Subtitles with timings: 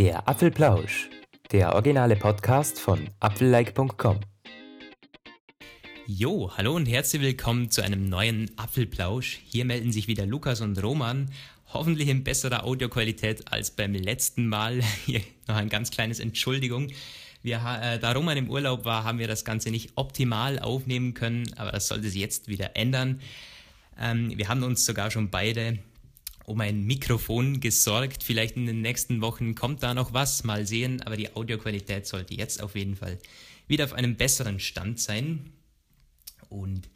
[0.00, 1.10] Der Apfelplausch,
[1.52, 4.20] der originale Podcast von apfellike.com.
[6.06, 9.42] Jo, hallo und herzlich willkommen zu einem neuen Apfelplausch.
[9.44, 11.30] Hier melden sich wieder Lukas und Roman,
[11.74, 14.80] hoffentlich in besserer Audioqualität als beim letzten Mal.
[15.04, 16.90] Hier noch ein ganz kleines Entschuldigung.
[17.42, 21.52] Wir, äh, da Roman im Urlaub war, haben wir das Ganze nicht optimal aufnehmen können,
[21.58, 23.20] aber das sollte sich jetzt wieder ändern.
[24.00, 25.78] Ähm, wir haben uns sogar schon beide
[26.50, 28.24] um ein Mikrofon gesorgt.
[28.24, 32.34] Vielleicht in den nächsten Wochen kommt da noch was, mal sehen, aber die Audioqualität sollte
[32.34, 33.18] jetzt auf jeden Fall
[33.68, 35.52] wieder auf einem besseren Stand sein.
[36.48, 36.90] Und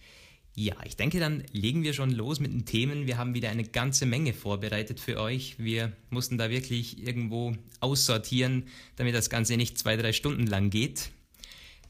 [0.56, 3.06] ja, ich denke, dann legen wir schon los mit den Themen.
[3.06, 5.54] Wir haben wieder eine ganze Menge vorbereitet für euch.
[5.58, 8.64] Wir mussten da wirklich irgendwo aussortieren,
[8.96, 11.10] damit das Ganze nicht zwei, drei Stunden lang geht.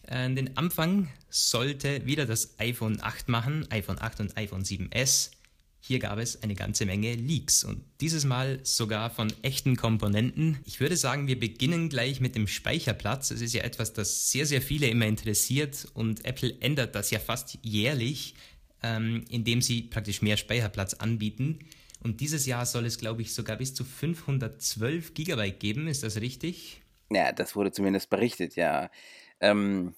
[0.03, 5.31] Äh, den Anfang sollte wieder das iPhone 8 machen, iPhone 8 und iPhone 7S.
[5.87, 10.59] Hier gab es eine ganze Menge Leaks und dieses Mal sogar von echten Komponenten.
[10.65, 13.31] Ich würde sagen, wir beginnen gleich mit dem Speicherplatz.
[13.31, 17.19] Es ist ja etwas, das sehr, sehr viele immer interessiert und Apple ändert das ja
[17.19, 18.35] fast jährlich,
[18.83, 21.59] ähm, indem sie praktisch mehr Speicherplatz anbieten.
[22.03, 25.87] Und dieses Jahr soll es, glaube ich, sogar bis zu 512 Gigabyte geben.
[25.87, 26.81] Ist das richtig?
[27.11, 28.91] Ja, das wurde zumindest berichtet, ja.
[29.39, 29.95] Ähm,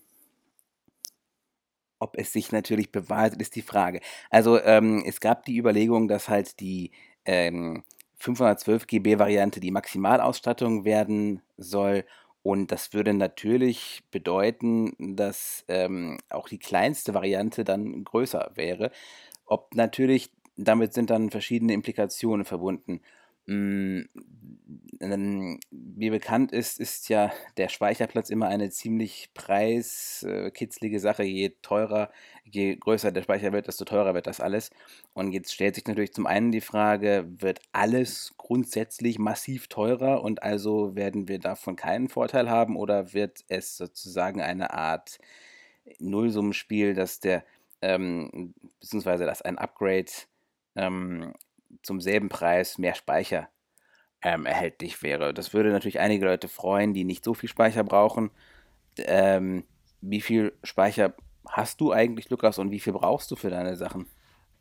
[1.98, 4.00] ob es sich natürlich bewahrheitet, ist die Frage.
[4.30, 6.92] Also ähm, es gab die Überlegung, dass halt die
[7.24, 7.84] ähm,
[8.16, 12.04] 512 GB Variante die Maximalausstattung werden soll.
[12.42, 18.92] Und das würde natürlich bedeuten, dass ähm, auch die kleinste Variante dann größer wäre.
[19.46, 23.00] Ob natürlich, damit sind dann verschiedene Implikationen verbunden.
[23.48, 24.08] Wie
[26.10, 31.22] bekannt ist, ist ja der Speicherplatz immer eine ziemlich preiskitzlige Sache.
[31.22, 32.10] Je teurer,
[32.44, 34.70] je größer der Speicher wird, desto teurer wird das alles.
[35.12, 40.42] Und jetzt stellt sich natürlich zum einen die Frage, wird alles grundsätzlich massiv teurer und
[40.42, 45.18] also werden wir davon keinen Vorteil haben oder wird es sozusagen eine Art
[45.98, 47.44] Nullsummenspiel, dass der,
[47.82, 50.10] ähm, beziehungsweise dass ein Upgrade
[50.74, 51.32] ähm,
[51.82, 53.48] zum selben Preis mehr Speicher
[54.22, 55.34] ähm, erhältlich wäre.
[55.34, 58.30] Das würde natürlich einige Leute freuen, die nicht so viel Speicher brauchen.
[58.98, 59.64] Ähm,
[60.00, 61.14] wie viel Speicher
[61.46, 64.06] hast du eigentlich, Lukas, und wie viel brauchst du für deine Sachen?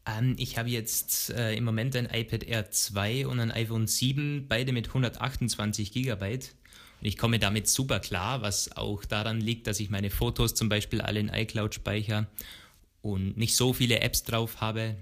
[0.05, 4.47] Ähm, ich habe jetzt äh, im Moment ein iPad Air 2 und ein iPhone 7,
[4.47, 6.33] beide mit 128 GB.
[6.35, 10.69] Und ich komme damit super klar, was auch daran liegt, dass ich meine Fotos zum
[10.69, 12.27] Beispiel alle in iCloud speichere
[13.01, 14.95] und nicht so viele Apps drauf habe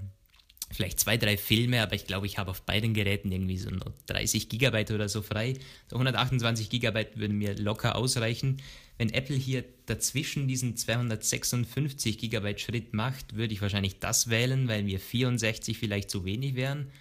[0.74, 3.70] vielleicht zwei, drei Filme, aber ich glaube, ich habe auf beiden Geräten irgendwie so
[4.08, 5.54] 30 Gigabyte oder so frei.
[5.90, 8.62] So 128 Gigabyte würden mir locker ausreichen.
[8.98, 14.84] Wenn Apple hier dazwischen diesen 256 Gigabyte Schritt macht, würde ich wahrscheinlich das wählen, weil
[14.84, 16.92] mir 64 vielleicht zu wenig wären.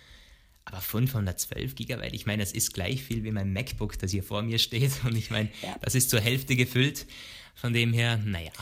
[0.65, 4.43] Aber 512 Gigabyte, ich meine, das ist gleich viel wie mein MacBook, das hier vor
[4.43, 4.93] mir steht.
[5.05, 5.77] Und ich meine, ja.
[5.81, 7.07] das ist zur Hälfte gefüllt.
[7.55, 8.53] Von dem her, naja.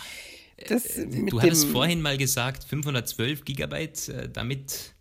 [0.69, 4.95] Das äh, du hattest vorhin mal gesagt, 512 Gigabyte, äh, damit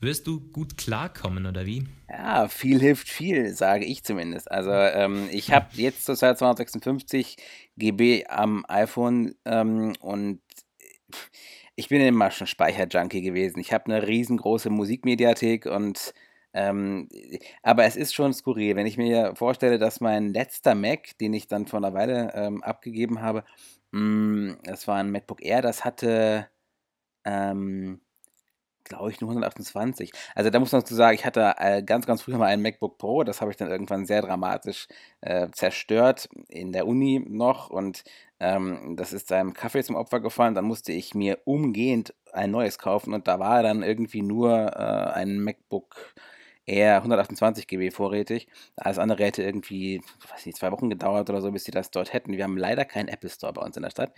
[0.00, 1.84] wirst du gut klarkommen, oder wie?
[2.08, 4.50] Ja, viel hilft viel, sage ich zumindest.
[4.50, 7.36] Also ähm, ich habe jetzt zurzeit 256
[7.76, 10.40] GB am iPhone ähm, und
[11.76, 13.60] ich bin immer schon Speicherjunkie gewesen.
[13.60, 16.14] Ich habe eine riesengroße Musikmediathek und
[16.52, 17.08] ähm,
[17.62, 21.48] aber es ist schon skurril, wenn ich mir vorstelle, dass mein letzter Mac, den ich
[21.48, 23.44] dann vor einer Weile ähm, abgegeben habe,
[23.92, 26.48] mh, mm, das war ein MacBook Air, das hatte
[27.26, 28.00] ähm,
[28.88, 30.12] glaube ich, nur 128.
[30.34, 32.98] Also da muss man dazu sagen, ich hatte äh, ganz, ganz früher mal ein MacBook
[32.98, 34.88] Pro, das habe ich dann irgendwann sehr dramatisch
[35.20, 38.04] äh, zerstört, in der Uni noch und
[38.40, 40.54] ähm, das ist seinem Kaffee zum Opfer gefallen.
[40.54, 45.12] Dann musste ich mir umgehend ein neues kaufen und da war dann irgendwie nur äh,
[45.14, 46.14] ein MacBook
[46.66, 48.48] Air 128 GB vorrätig.
[48.76, 52.12] Alles andere hätte irgendwie, weiß nicht, zwei Wochen gedauert oder so, bis sie das dort
[52.12, 52.36] hätten.
[52.36, 54.12] Wir haben leider keinen Apple Store bei uns in der Stadt.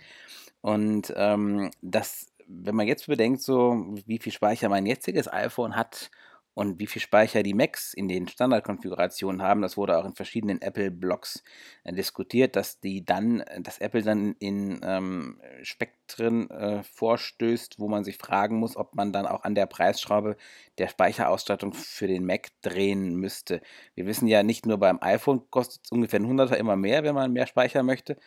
[0.61, 6.09] Und ähm, das wenn man jetzt bedenkt, so wie viel Speicher mein jetziges iPhone hat
[6.55, 10.61] und wie viel Speicher die Macs in den Standardkonfigurationen haben, das wurde auch in verschiedenen
[10.61, 11.43] Apple-Blogs
[11.83, 18.03] äh, diskutiert, dass die dann, dass Apple dann in ähm, Spektren äh, vorstößt, wo man
[18.03, 20.35] sich fragen muss, ob man dann auch an der Preisschraube
[20.79, 23.61] der Speicherausstattung für den Mac drehen müsste.
[23.93, 27.15] Wir wissen ja nicht nur beim iPhone kostet es ungefähr ein Hunderter immer mehr, wenn
[27.15, 28.17] man mehr Speicher möchte,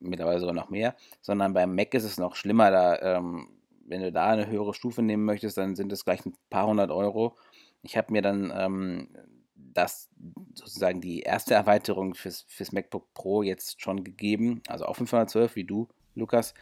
[0.00, 3.48] mittlerweile sogar noch mehr, sondern beim Mac ist es noch schlimmer, da ähm,
[3.88, 6.90] wenn du da eine höhere Stufe nehmen möchtest, dann sind es gleich ein paar hundert
[6.90, 7.36] Euro.
[7.82, 9.08] Ich habe mir dann ähm,
[9.54, 10.08] das
[10.54, 15.64] sozusagen die erste Erweiterung fürs, fürs MacBook Pro jetzt schon gegeben, also auch 512 wie
[15.64, 16.54] du, Lukas.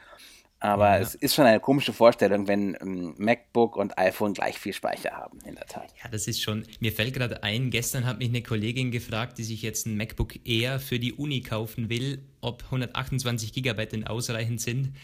[0.60, 0.98] Aber ja.
[0.98, 5.38] es ist schon eine komische Vorstellung, wenn ähm, MacBook und iPhone gleich viel Speicher haben,
[5.44, 5.92] in der Tat.
[6.02, 6.64] Ja, das ist schon.
[6.80, 10.46] Mir fällt gerade ein, gestern hat mich eine Kollegin gefragt, die sich jetzt ein MacBook
[10.46, 14.94] Air für die Uni kaufen will, ob 128 GB denn ausreichend sind.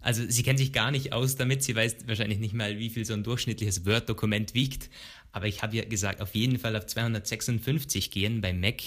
[0.00, 3.04] Also sie kennt sich gar nicht aus damit, sie weiß wahrscheinlich nicht mal, wie viel
[3.04, 4.90] so ein durchschnittliches Word-Dokument wiegt.
[5.32, 8.82] Aber ich habe ja gesagt, auf jeden Fall auf 256 gehen beim Mac.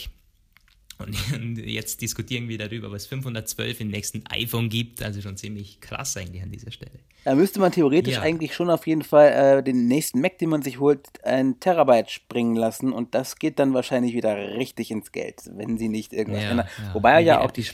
[1.01, 5.03] Und jetzt diskutieren wir darüber, was 512 im nächsten iPhone gibt.
[5.03, 6.99] Also schon ziemlich krass eigentlich an dieser Stelle.
[7.23, 8.21] Da müsste man theoretisch ja.
[8.21, 12.09] eigentlich schon auf jeden Fall äh, den nächsten Mac, den man sich holt, ein Terabyte
[12.09, 12.91] springen lassen.
[12.91, 16.67] Und das geht dann wahrscheinlich wieder richtig ins Geld, wenn sie nicht irgendwas ja, ändern.
[16.83, 16.93] Ja.
[16.93, 17.65] Wobei ja auch die,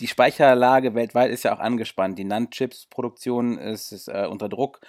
[0.00, 2.18] die Speicherlage weltweit ist ja auch angespannt.
[2.18, 4.80] Die NAND-Chips-Produktion ist, ist äh, unter Druck.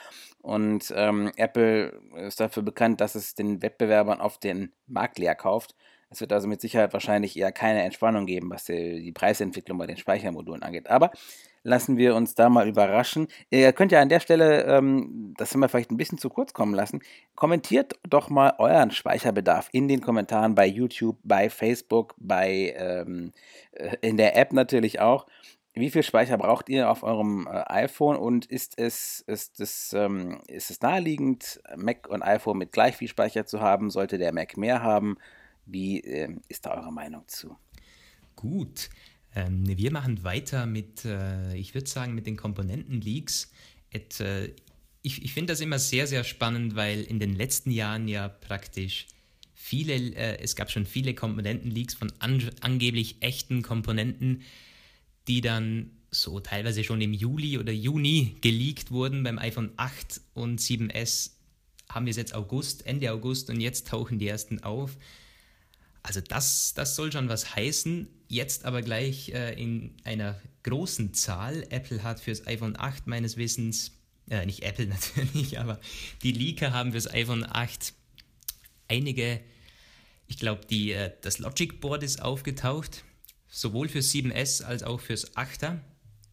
[0.41, 5.73] Und ähm, Apple ist dafür bekannt, dass es den Wettbewerbern auf den Markt leer kauft.
[6.13, 9.97] Es wird also mit Sicherheit wahrscheinlich eher keine Entspannung geben, was die, Preisentwicklung bei den
[9.97, 10.89] Speichermodulen angeht.
[10.89, 11.11] Aber
[11.63, 13.27] lassen wir uns da mal überraschen.
[13.49, 16.53] Ihr könnt ja an der Stelle, ähm, das haben wir vielleicht ein bisschen zu kurz
[16.53, 17.01] kommen lassen,
[17.35, 23.31] kommentiert doch mal euren Speicherbedarf in den Kommentaren bei YouTube, bei Facebook, bei ähm,
[23.71, 25.25] äh, in der App natürlich auch.
[25.75, 30.41] Wie viel Speicher braucht ihr auf eurem äh, iPhone und ist es, ist, es, ähm,
[30.47, 33.89] ist es naheliegend, Mac und iPhone mit gleich viel Speicher zu haben?
[33.89, 35.17] Sollte der Mac mehr haben?
[35.65, 37.57] Wie äh, ist da eure Meinung zu?
[38.35, 38.89] Gut.
[39.35, 43.51] Ähm, wir machen weiter mit, äh, ich würde sagen, mit den Komponenten-Leaks.
[43.91, 44.49] Äh,
[45.01, 49.07] ich, ich finde das immer sehr, sehr spannend, weil in den letzten Jahren ja praktisch
[49.53, 54.41] viele, äh, es gab schon viele Komponenten-Leaks von an, angeblich echten Komponenten,
[55.27, 59.23] die dann so teilweise schon im Juli oder Juni geleakt wurden.
[59.23, 61.31] Beim iPhone 8 und 7S
[61.89, 64.97] haben wir es jetzt August, Ende August und jetzt tauchen die ersten auf.
[66.03, 68.07] Also das, das soll schon was heißen.
[68.27, 71.65] Jetzt aber gleich äh, in einer großen Zahl.
[71.69, 73.91] Apple hat fürs iPhone 8 meines Wissens,
[74.29, 75.79] äh, nicht Apple natürlich, aber
[76.21, 77.93] die Leaker haben fürs iPhone 8
[78.89, 79.39] einige,
[80.27, 83.03] ich glaube, äh, das Logic Board ist aufgetaucht,
[83.47, 85.79] sowohl fürs 7S als auch fürs 8er.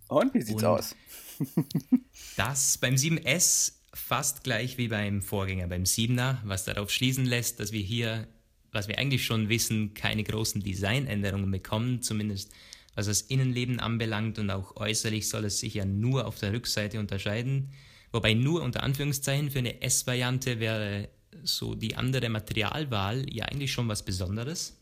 [0.08, 0.96] Und wie sieht's Und aus?
[2.36, 7.72] das beim 7S fast gleich wie beim Vorgänger, beim 7er, was darauf schließen lässt, dass
[7.72, 8.26] wir hier
[8.72, 12.52] was wir eigentlich schon wissen, keine großen Designänderungen bekommen, zumindest
[12.94, 16.98] was das Innenleben anbelangt und auch äußerlich soll es sich ja nur auf der Rückseite
[16.98, 17.70] unterscheiden.
[18.12, 21.08] Wobei nur unter Anführungszeichen für eine S-Variante wäre
[21.44, 24.76] so die andere Materialwahl ja eigentlich schon was Besonderes.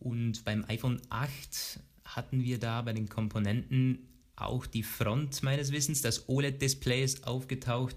[0.00, 6.00] Und beim iPhone 8 hatten wir da bei den Komponenten auch die Front meines Wissens.
[6.00, 7.96] Das OLED-Display ist aufgetaucht,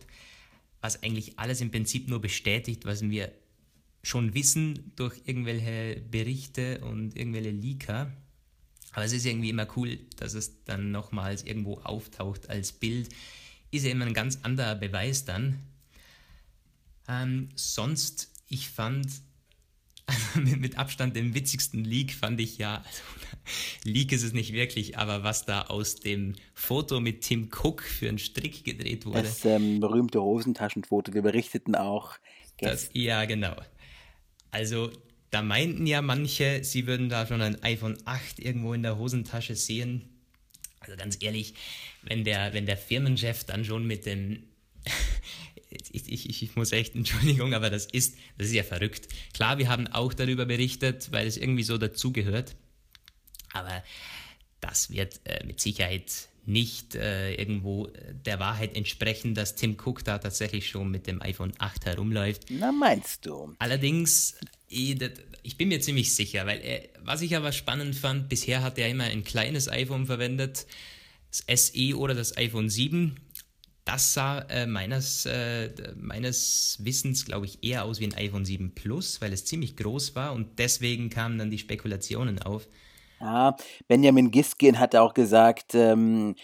[0.81, 3.31] was eigentlich alles im Prinzip nur bestätigt, was wir
[4.03, 8.12] schon wissen durch irgendwelche Berichte und irgendwelche Leaker.
[8.94, 13.09] Aber es ist irgendwie immer cool, dass es dann nochmals irgendwo auftaucht als Bild.
[13.71, 15.59] Ist ja immer ein ganz anderer Beweis dann.
[17.07, 19.07] Ähm, sonst, ich fand
[20.36, 23.01] also mit, Abstand den witzigsten Leak fand ich ja, also
[23.83, 28.09] Leak ist es nicht wirklich, aber was da aus dem Foto mit Tim Cook für
[28.09, 29.24] einen Strick gedreht wurde.
[29.24, 32.18] Das ähm, berühmte Hosentaschenfoto, wir berichteten auch.
[32.57, 33.56] Das, ja, genau.
[34.51, 34.92] Also
[35.30, 39.56] da meinten ja manche, sie würden da schon ein iPhone 8 irgendwo in der Hosentasche
[39.56, 40.09] sehen.
[40.80, 41.53] Also ganz ehrlich,
[42.01, 44.44] wenn der, wenn der Firmenchef dann schon mit dem
[45.69, 49.08] ich, ich, ich, muss echt, Entschuldigung, aber das ist, das ist ja verrückt.
[49.34, 52.55] Klar, wir haben auch darüber berichtet, weil es irgendwie so dazugehört.
[53.53, 53.84] Aber
[54.60, 57.89] das wird äh, mit Sicherheit nicht äh, irgendwo
[58.25, 62.45] der Wahrheit entsprechen, dass Tim Cook da tatsächlich schon mit dem iPhone 8 herumläuft.
[62.50, 63.53] Na, meinst du?
[63.60, 64.36] Allerdings,
[64.67, 64.98] ich,
[65.43, 68.89] ich bin mir ziemlich sicher, weil er, was ich aber spannend fand, bisher hat er
[68.89, 70.65] immer ein kleines iPhone verwendet,
[71.29, 73.15] das SE oder das iPhone 7.
[73.86, 78.74] Das sah äh, meines, äh, meines Wissens, glaube ich, eher aus wie ein iPhone 7
[78.75, 82.67] Plus, weil es ziemlich groß war und deswegen kamen dann die Spekulationen auf,
[83.22, 83.56] ja,
[83.88, 86.36] Benjamin Giskin hat auch gesagt, ähm,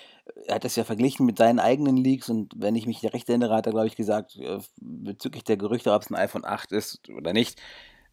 [0.45, 3.55] er hat das ja verglichen mit seinen eigenen Leaks und wenn ich mich recht erinnere,
[3.55, 7.09] hat er, glaube ich, gesagt, äh, bezüglich der Gerüchte, ob es ein iPhone 8 ist
[7.09, 7.59] oder nicht,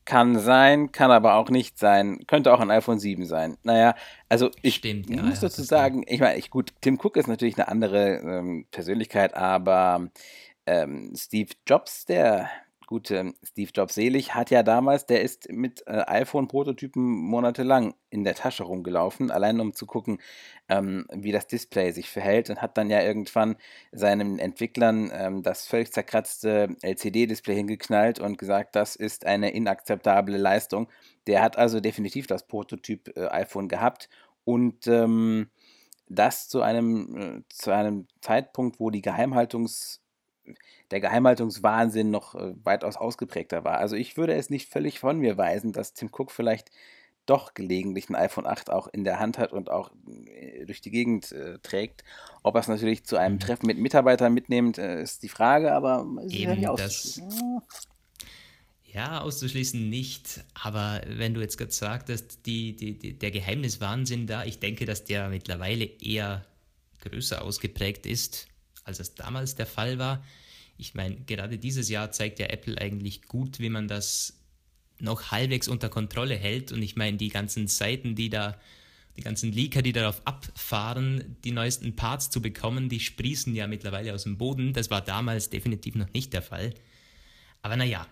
[0.05, 3.57] kann sein, kann aber auch nicht sein, könnte auch ein iPhone 7 sein.
[3.63, 3.95] Naja,
[4.29, 7.57] also ich Stimmt, ja, muss dazu sagen, ich meine, ich, gut, Tim Cook ist natürlich
[7.57, 10.09] eine andere ähm, Persönlichkeit, aber
[10.67, 12.51] ähm, Steve Jobs, der
[12.87, 18.35] gute Steve Jobs selig, hat ja damals, der ist mit äh, iPhone-Prototypen monatelang in der
[18.35, 20.21] Tasche rumgelaufen, allein um zu gucken,
[20.69, 23.57] ähm, wie das Display sich verhält und hat dann ja irgendwann
[23.93, 30.89] seinen Entwicklern ähm, das völlig zerkratzte LCD-Display hingeknallt und gesagt, das ist eine inakzeptable Leistung.
[31.27, 34.09] Der hat also definitiv das Prototyp äh, iPhone gehabt
[34.45, 35.49] und ähm,
[36.09, 40.04] das zu einem, äh, zu einem Zeitpunkt, wo die Geheimhaltungs
[40.91, 43.79] der Geheimhaltungswahnsinn noch äh, weitaus ausgeprägter war.
[43.79, 46.71] Also ich würde es nicht völlig von mir weisen, dass Tim Cook vielleicht
[47.27, 49.91] doch gelegentlich ein iPhone 8 auch in der Hand hat und auch
[50.27, 52.05] äh, durch die Gegend äh, trägt.
[52.43, 53.41] Ob er es natürlich zu einem mhm.
[53.41, 57.61] Treffen mit Mitarbeitern mitnimmt, äh, ist die Frage, aber ist ja nicht auszuschließen.
[58.85, 64.45] Ja, auszuschließen nicht, aber wenn du jetzt gerade sagtest, die, die, die, der Geheimniswahnsinn da,
[64.45, 66.45] ich denke, dass der mittlerweile eher
[67.01, 68.47] größer ausgeprägt ist,
[68.85, 70.25] als es damals der Fall war.
[70.77, 74.41] Ich meine, gerade dieses Jahr zeigt ja Apple eigentlich gut, wie man das
[74.99, 76.73] noch halbwegs unter Kontrolle hält.
[76.73, 78.59] Und ich meine, die ganzen Seiten, die da,
[79.17, 84.15] die ganzen Leaker, die darauf abfahren, die neuesten Parts zu bekommen, die sprießen ja mittlerweile
[84.15, 84.73] aus dem Boden.
[84.73, 86.75] Das war damals definitiv noch nicht der Fall.
[87.63, 88.07] Aber naja,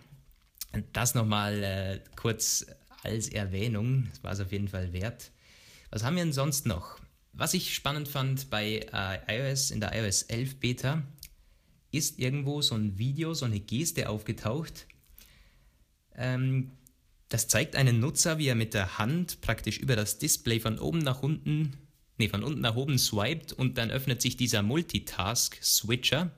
[0.93, 2.67] das nochmal äh, kurz
[3.03, 4.09] als Erwähnung.
[4.11, 5.31] Das war es auf jeden Fall wert.
[5.91, 7.02] Was haben wir denn sonst noch?
[7.33, 11.03] Was ich spannend fand bei äh, iOS, in der iOS 11 Beta,
[11.91, 14.87] ist irgendwo so ein Video, so eine Geste aufgetaucht.
[16.15, 16.73] Ähm,
[17.31, 20.99] das zeigt einen Nutzer, wie er mit der Hand praktisch über das Display von oben
[20.99, 21.79] nach unten,
[22.19, 26.31] nee, von unten nach oben swiped und dann öffnet sich dieser Multitask-Switcher.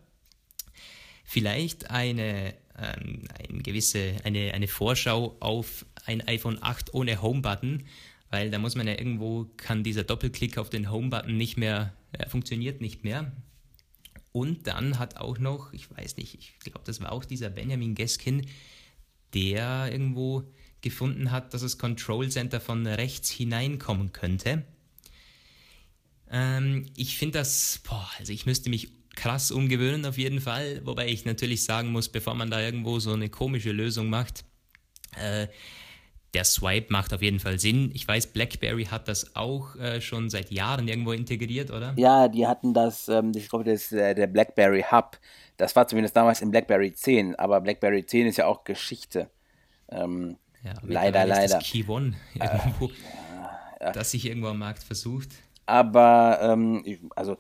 [1.25, 7.83] Vielleicht eine, ähm, eine gewisse, eine, eine Vorschau auf ein iPhone 8 ohne Home-Button,
[8.35, 12.29] weil da muss man ja irgendwo, kann dieser Doppelklick auf den Home-Button nicht mehr, äh,
[12.29, 13.31] funktioniert nicht mehr.
[14.33, 17.95] Und dann hat auch noch, ich weiß nicht, ich glaube, das war auch dieser Benjamin
[17.95, 18.45] Geskin,
[19.35, 20.43] der irgendwo
[20.81, 24.65] gefunden hat, dass das Control Center von rechts hineinkommen könnte.
[26.29, 31.07] Ähm, ich finde das, boah, also ich müsste mich krass umgewöhnen auf jeden Fall, wobei
[31.07, 34.45] ich natürlich sagen muss, bevor man da irgendwo so eine komische Lösung macht,
[35.17, 35.47] äh,
[36.35, 37.91] der Swipe macht auf jeden Fall Sinn.
[37.95, 41.95] Ich weiß, BlackBerry hat das auch äh, schon seit Jahren irgendwo integriert, oder?
[41.97, 45.19] Ja, die hatten das, ähm, ich glaube, das ist äh, der BlackBerry Hub.
[45.57, 49.31] Das war zumindest damals im BlackBerry 10, aber BlackBerry 10 ist ja auch Geschichte.
[49.89, 51.59] Ähm, ja, leider, leider.
[51.59, 52.91] Das Key One äh, irgendwo, äh,
[53.81, 55.29] ja, das sich irgendwo am Markt versucht.
[55.67, 57.37] Aber, ähm, also,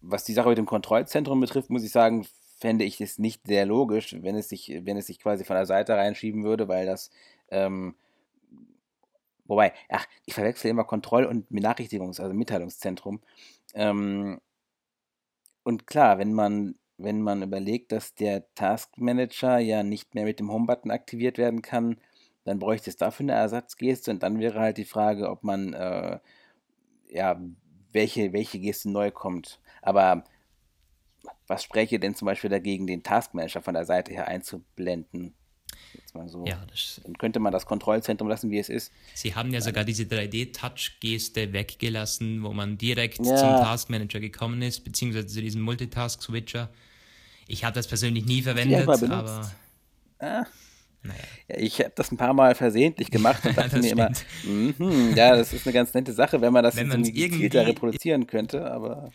[0.00, 2.26] was die Sache mit dem Kontrollzentrum betrifft, muss ich sagen,
[2.58, 5.66] fände ich es nicht sehr logisch, wenn es sich, wenn es sich quasi von der
[5.66, 7.10] Seite reinschieben würde, weil das,
[7.50, 7.94] ähm,
[9.48, 13.20] wobei, ach, ich verwechsel immer Kontroll- und Benachrichtigungs-, also Mitteilungszentrum.
[13.74, 14.40] Ähm,
[15.64, 20.40] und klar, wenn man, wenn man überlegt, dass der Task Manager ja nicht mehr mit
[20.40, 22.00] dem Home-Button aktiviert werden kann,
[22.44, 26.18] dann bräuchte es dafür eine Ersatzgeste und dann wäre halt die Frage, ob man, äh,
[27.10, 27.40] ja,
[27.92, 29.60] welche, welche Geste neu kommt.
[29.82, 30.24] Aber
[31.46, 35.34] was spreche denn zum Beispiel dagegen, den Taskmanager von der Seite her einzublenden?
[35.94, 36.44] Jetzt mal so.
[36.46, 36.64] Ja,
[37.04, 38.92] dann könnte man das Kontrollzentrum lassen, wie es ist.
[39.14, 43.36] Sie haben ja sogar diese 3D-Touch-Geste weggelassen, wo man direkt ja.
[43.36, 46.68] zum Taskmanager gekommen ist, beziehungsweise zu diesem Multitask-Switcher.
[47.46, 49.50] Ich habe das persönlich nie verwendet, aber.
[50.18, 50.44] Ah.
[51.02, 51.20] Naja.
[51.48, 54.10] Ja, ich habe das ein paar Mal versehentlich gemacht und dachte mir immer,
[54.44, 58.26] mm ja, das ist eine ganz nette Sache, wenn man das wenn irgendwie gezielter reproduzieren
[58.26, 59.10] könnte, aber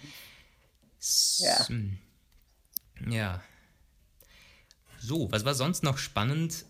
[1.40, 1.68] ja.
[3.10, 3.44] Ja.
[5.06, 6.66] So, was war sonst noch spannend?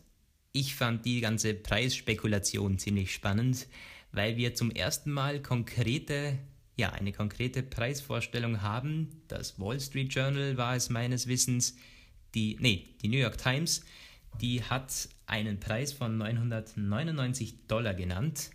[0.51, 3.67] Ich fand die ganze Preisspekulation ziemlich spannend,
[4.11, 6.39] weil wir zum ersten Mal konkrete,
[6.75, 9.21] ja, eine konkrete Preisvorstellung haben.
[9.27, 11.75] Das Wall Street Journal war es meines Wissens,
[12.33, 13.83] die, nee, die New York Times
[14.41, 18.51] die hat einen Preis von 999 Dollar genannt,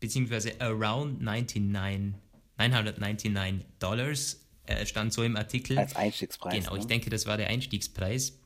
[0.00, 2.20] beziehungsweise around 99,
[2.58, 5.78] 999 Dollars, äh, stand so im Artikel.
[5.78, 6.54] Als Einstiegspreis.
[6.54, 6.80] Genau, ne?
[6.80, 8.39] ich denke, das war der Einstiegspreis.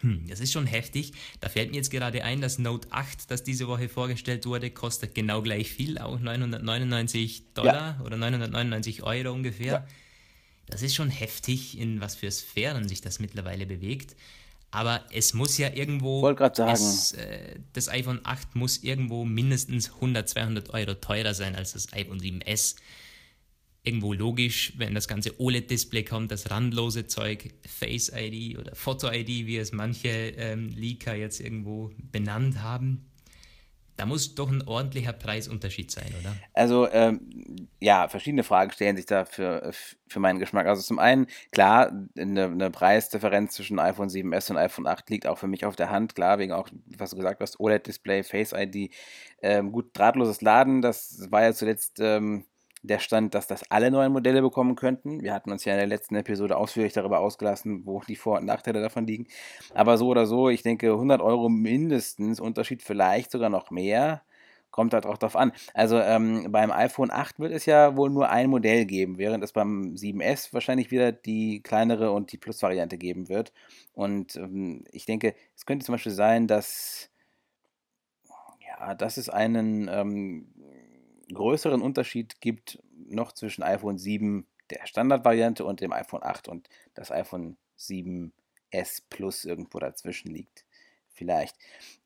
[0.00, 1.12] Hm, das ist schon heftig.
[1.40, 5.14] Da fällt mir jetzt gerade ein, das Note 8, das diese Woche vorgestellt wurde, kostet
[5.14, 8.04] genau gleich viel, auch 999 Dollar ja.
[8.04, 9.72] oder 999 Euro ungefähr.
[9.72, 9.86] Ja.
[10.66, 14.16] Das ist schon heftig, in was für Sphären sich das mittlerweile bewegt.
[14.70, 16.22] Aber es muss ja irgendwo.
[16.22, 16.72] Wollte gerade sagen.
[16.72, 21.92] Es, äh, das iPhone 8 muss irgendwo mindestens 100, 200 Euro teurer sein als das
[21.92, 22.76] iPhone 7S.
[23.86, 29.46] Irgendwo logisch, wenn das ganze OLED-Display kommt, das randlose Zeug, Face ID oder Photo ID,
[29.46, 33.06] wie es manche ähm, Leaker jetzt irgendwo benannt haben.
[33.96, 36.34] Da muss doch ein ordentlicher Preisunterschied sein, oder?
[36.52, 39.70] Also, ähm, ja, verschiedene Fragen stellen sich da für,
[40.08, 40.66] für meinen Geschmack.
[40.66, 45.38] Also zum einen, klar, eine, eine Preisdifferenz zwischen iPhone 7S und iPhone 8 liegt auch
[45.38, 46.16] für mich auf der Hand.
[46.16, 48.92] Klar, wegen auch, was du gesagt hast, OLED-Display, Face ID.
[49.42, 52.44] Ähm, gut, drahtloses Laden, das war ja zuletzt ähm,
[52.86, 55.22] der Stand, dass das alle neuen Modelle bekommen könnten.
[55.22, 58.44] Wir hatten uns ja in der letzten Episode ausführlich darüber ausgelassen, wo die Vor- und
[58.46, 59.26] Nachteile davon liegen.
[59.74, 64.22] Aber so oder so, ich denke 100 Euro mindestens, Unterschied vielleicht sogar noch mehr.
[64.70, 65.52] kommt halt auch drauf an.
[65.74, 69.52] Also ähm, beim iPhone 8 wird es ja wohl nur ein Modell geben, während es
[69.52, 73.52] beim 7S wahrscheinlich wieder die kleinere und die Plus-Variante geben wird.
[73.94, 77.10] Und ähm, ich denke, es könnte zum Beispiel sein, dass,
[78.66, 80.48] ja, dass es einen ähm,
[81.32, 87.10] größeren Unterschied gibt noch zwischen iPhone 7 der Standardvariante und dem iPhone 8 und das
[87.10, 90.64] iPhone 7S Plus irgendwo dazwischen liegt
[91.16, 91.56] vielleicht.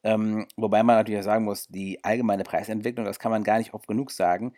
[0.02, 3.86] Ähm, wobei man natürlich sagen muss, die allgemeine Preisentwicklung, das kann man gar nicht oft
[3.86, 4.54] genug sagen,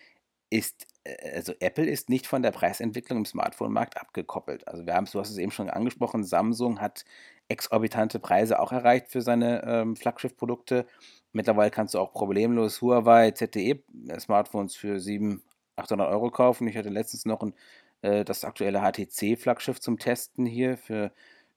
[0.53, 4.69] ist, äh, also Apple ist nicht von der Preisentwicklung im Smartphone-Markt abgekoppelt.
[4.69, 7.05] Also wir haben, du hast es eben schon angesprochen, Samsung hat
[7.49, 10.87] exorbitante Preise auch erreicht für seine ähm, Flaggschiff-Produkte.
[11.33, 15.43] Mittlerweile kannst du auch problemlos Huawei ZTE-Smartphones für 700,
[15.77, 16.69] 800 Euro kaufen.
[16.69, 17.55] Ich hatte letztens noch ein,
[18.03, 21.13] äh, das aktuelle HTC-Flaggschiff zum Testen hier für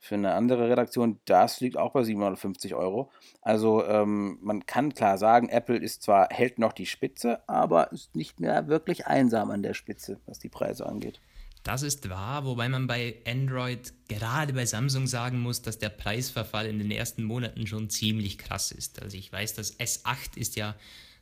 [0.05, 3.11] für eine andere Redaktion, das liegt auch bei 750 Euro.
[3.41, 8.15] Also ähm, man kann klar sagen, Apple ist zwar, hält noch die Spitze, aber ist
[8.15, 11.19] nicht mehr wirklich einsam an der Spitze, was die Preise angeht.
[11.63, 16.67] Das ist wahr, wobei man bei Android, gerade bei Samsung sagen muss, dass der Preisverfall
[16.67, 19.01] in den ersten Monaten schon ziemlich krass ist.
[19.01, 20.75] Also ich weiß, das S8 ist ja,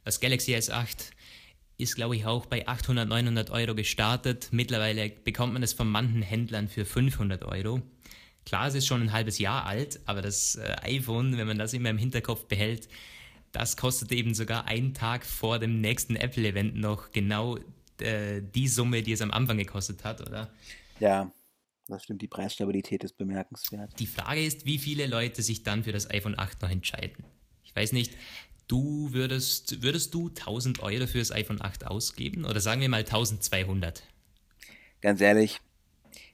[0.03, 1.11] das Galaxy S8
[1.77, 4.49] ist, glaube ich, auch bei 800, 900 Euro gestartet.
[4.51, 7.81] Mittlerweile bekommt man es von manchen Händlern für 500 Euro.
[8.45, 11.73] Klar, es ist schon ein halbes Jahr alt, aber das äh, iPhone, wenn man das
[11.73, 12.89] immer im Hinterkopf behält,
[13.51, 17.57] das kostet eben sogar einen Tag vor dem nächsten Apple-Event noch genau
[17.99, 20.51] äh, die Summe, die es am Anfang gekostet hat, oder?
[20.99, 21.31] Ja,
[21.87, 22.21] das stimmt.
[22.21, 23.99] Die Preisstabilität ist bemerkenswert.
[23.99, 27.23] Die Frage ist, wie viele Leute sich dann für das iPhone 8 noch entscheiden.
[27.63, 28.13] Ich weiß nicht,
[28.67, 32.99] du würdest, würdest du 1000 Euro für das iPhone 8 ausgeben oder sagen wir mal
[33.01, 34.03] 1200?
[35.01, 35.59] Ganz ehrlich,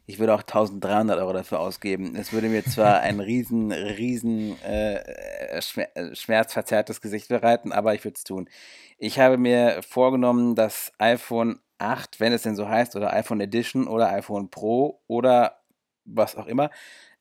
[0.09, 2.15] ich würde auch 1300 Euro dafür ausgeben.
[2.15, 8.23] Es würde mir zwar ein riesen, riesen äh, schmerzverzerrtes Gesicht bereiten, aber ich würde es
[8.23, 8.49] tun.
[8.97, 13.87] Ich habe mir vorgenommen, das iPhone 8, wenn es denn so heißt, oder iPhone Edition
[13.87, 15.59] oder iPhone Pro oder
[16.05, 16.71] was auch immer,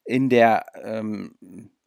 [0.04, 1.37] in der ähm,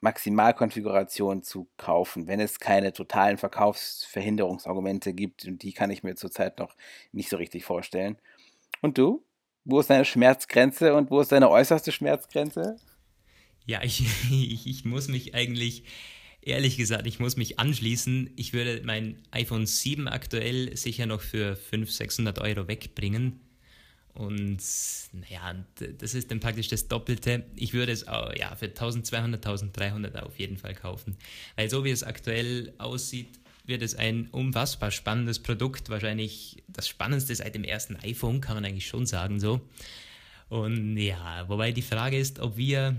[0.01, 5.46] Maximalkonfiguration zu kaufen, wenn es keine totalen Verkaufsverhinderungsargumente gibt.
[5.46, 6.75] Und die kann ich mir zurzeit noch
[7.11, 8.20] nicht so richtig vorstellen.
[8.81, 9.25] Und du?
[9.64, 12.78] Wo ist deine Schmerzgrenze und wo ist deine äußerste Schmerzgrenze?
[13.66, 15.84] Ja, ich, ich, ich muss mich eigentlich,
[16.42, 18.32] ehrlich gesagt, ich muss mich anschließen.
[18.36, 23.40] Ich würde mein iPhone 7 aktuell sicher noch für 500, 600 Euro wegbringen.
[24.14, 24.62] Und
[25.14, 25.64] naja,
[26.00, 27.46] das ist dann praktisch das Doppelte.
[27.56, 31.16] Ich würde es auch, ja, für 1200, 1300 auf jeden Fall kaufen.
[31.56, 33.40] Weil so wie es aktuell aussieht,
[33.72, 35.90] wird es ein unfassbar spannendes Produkt.
[35.90, 39.62] Wahrscheinlich das spannendste seit dem ersten iPhone, kann man eigentlich schon sagen so.
[40.50, 42.96] Und ja, wobei die Frage ist, ob wir,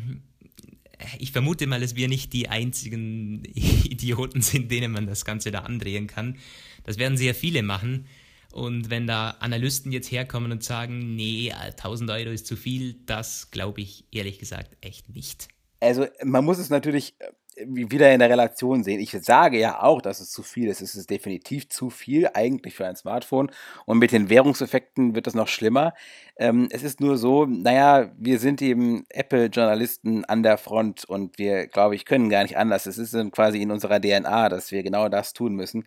[1.18, 5.60] ich vermute mal, dass wir nicht die einzigen Idioten sind, denen man das Ganze da
[5.60, 6.38] andrehen kann.
[6.82, 8.06] Das werden sehr viele machen.
[8.52, 13.50] Und wenn da Analysten jetzt herkommen und sagen, nee, 1000 Euro ist zu viel, das
[13.50, 15.48] glaube ich ehrlich gesagt echt nicht.
[15.80, 17.14] Also man muss es natürlich
[17.56, 19.00] wieder in der Relation sehen.
[19.00, 20.80] Ich sage ja auch, dass es zu viel ist.
[20.80, 23.50] Es ist definitiv zu viel eigentlich für ein Smartphone.
[23.86, 25.94] Und mit den Währungseffekten wird das noch schlimmer.
[26.36, 31.66] Ähm, es ist nur so, naja, wir sind eben Apple-Journalisten an der Front und wir,
[31.66, 32.86] glaube ich, können gar nicht anders.
[32.86, 35.84] Es ist quasi in unserer DNA, dass wir genau das tun müssen.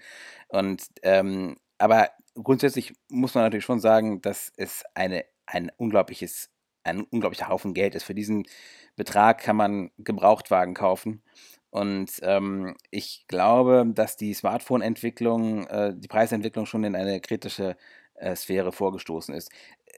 [0.49, 6.49] Und ähm, aber grundsätzlich muss man natürlich schon sagen, dass es eine, ein unglaubliches,
[6.85, 8.03] ein unglaublicher Haufen Geld ist.
[8.03, 8.47] Für diesen
[8.95, 11.21] Betrag kann man Gebrauchtwagen kaufen.
[11.69, 17.75] Und ähm, ich glaube, dass die Smartphone-Entwicklung, äh, die Preisentwicklung schon in eine kritische
[18.13, 19.51] äh, Sphäre vorgestoßen ist.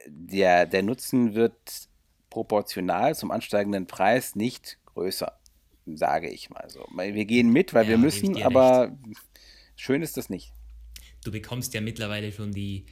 [0.08, 1.88] Der, der Nutzen wird
[2.30, 5.38] proportional zum ansteigenden Preis nicht größer,
[5.86, 6.86] sage ich mal so.
[6.96, 9.18] Wir gehen mit, weil ja, wir müssen, aber recht.
[9.76, 10.54] schön ist das nicht.
[11.24, 12.86] Du bekommst ja mittlerweile schon die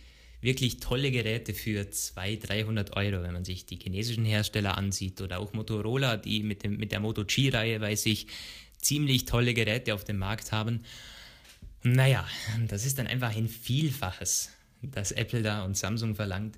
[0.46, 5.40] wirklich tolle Geräte für 200, 300 Euro, wenn man sich die chinesischen Hersteller ansieht oder
[5.40, 8.28] auch Motorola, die mit, dem, mit der Moto G-Reihe, weiß ich,
[8.80, 10.84] ziemlich tolle Geräte auf dem Markt haben.
[11.84, 12.26] Naja,
[12.68, 16.58] das ist dann einfach ein Vielfaches, das Apple da und Samsung verlangt.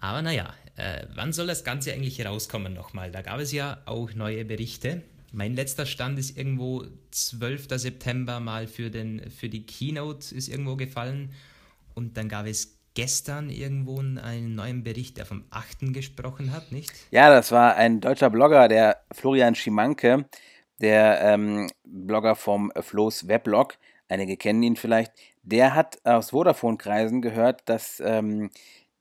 [0.00, 3.12] Aber naja, äh, wann soll das Ganze eigentlich rauskommen nochmal?
[3.12, 5.02] Da gab es ja auch neue Berichte.
[5.32, 7.68] Mein letzter Stand ist irgendwo 12.
[7.76, 11.32] September mal für, den, für die Keynote ist irgendwo gefallen.
[11.94, 15.92] Und dann gab es gestern irgendwo einen neuen Bericht, der vom 8.
[15.92, 16.92] gesprochen hat, nicht?
[17.10, 20.26] Ja, das war ein deutscher Blogger, der Florian Schimanke,
[20.80, 23.78] der ähm, Blogger vom Flo's Weblog,
[24.08, 28.50] einige kennen ihn vielleicht, der hat aus Vodafone-Kreisen gehört, dass ähm,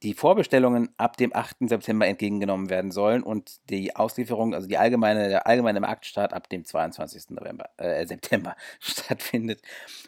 [0.04, 1.70] die Vorbestellungen ab dem 8.
[1.70, 6.66] September entgegengenommen werden sollen und die Auslieferung, also die allgemeine, der allgemeine Marktstart ab dem
[6.66, 7.30] 22.
[7.32, 9.62] November, äh, September stattfindet.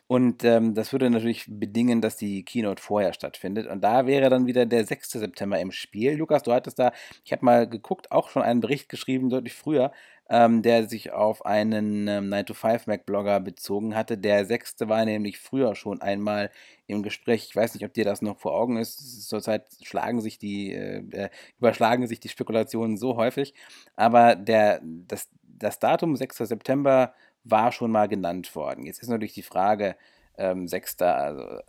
[0.08, 3.68] Und ähm, das würde natürlich bedingen, dass die Keynote vorher stattfindet.
[3.68, 5.12] Und da wäre dann wieder der 6.
[5.12, 6.16] September im Spiel.
[6.16, 6.92] Lukas, du hattest da,
[7.24, 9.92] ich habe mal geguckt, auch schon einen Bericht geschrieben, deutlich früher,
[10.34, 14.17] ähm, der sich auf einen ähm, 9-to-5-Mac-Blogger bezogen hatte.
[14.17, 16.50] Der sechste war nämlich früher schon einmal
[16.88, 17.46] im Gespräch.
[17.48, 19.30] Ich weiß nicht, ob dir das noch vor Augen ist.
[19.30, 23.54] Zurzeit schlagen sich die, äh, äh überschlagen sich die Spekulationen so häufig.
[23.96, 26.38] Aber der, das, das Datum 6.
[26.38, 28.88] September war schon mal genannt worden.
[28.88, 29.96] Jetzt ist natürlich die Frage,
[30.39, 31.00] ähm, 6.
[31.04, 31.62] Also,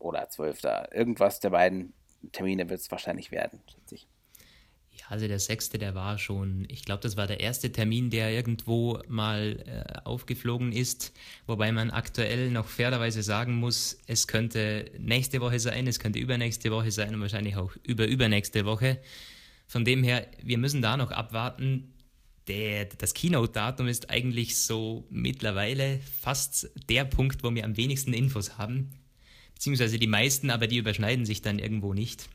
[0.00, 0.62] oder 12.
[0.90, 1.92] Irgendwas der beiden
[2.32, 4.08] Termine wird es wahrscheinlich werden, schätze ich.
[4.96, 8.30] Ja, also der sechste, der war schon, ich glaube, das war der erste Termin, der
[8.32, 11.12] irgendwo mal äh, aufgeflogen ist,
[11.46, 16.70] wobei man aktuell noch fairerweise sagen muss, es könnte nächste Woche sein, es könnte übernächste
[16.70, 19.00] Woche sein und wahrscheinlich auch über übernächste Woche.
[19.66, 21.92] Von dem her, wir müssen da noch abwarten.
[22.46, 28.58] Der, das Keynote-Datum ist eigentlich so mittlerweile fast der Punkt, wo wir am wenigsten Infos
[28.58, 28.90] haben,
[29.54, 32.28] beziehungsweise die meisten, aber die überschneiden sich dann irgendwo nicht.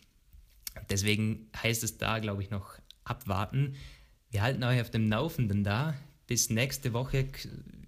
[0.89, 3.75] Deswegen heißt es da, glaube ich, noch abwarten.
[4.29, 5.95] Wir halten euch auf dem Laufenden da.
[6.27, 7.25] Bis nächste Woche,